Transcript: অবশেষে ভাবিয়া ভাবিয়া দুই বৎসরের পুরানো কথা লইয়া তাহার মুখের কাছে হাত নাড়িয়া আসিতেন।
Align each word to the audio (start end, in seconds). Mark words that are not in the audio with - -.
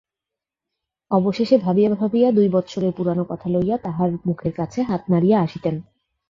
অবশেষে 1.11 1.55
ভাবিয়া 1.57 1.89
ভাবিয়া 1.95 2.29
দুই 2.31 2.47
বৎসরের 2.49 2.93
পুরানো 2.97 3.23
কথা 3.23 3.47
লইয়া 3.49 3.77
তাহার 3.77 4.09
মুখের 4.25 4.53
কাছে 4.53 4.79
হাত 4.81 5.01
নাড়িয়া 5.09 5.37
আসিতেন। 5.41 5.75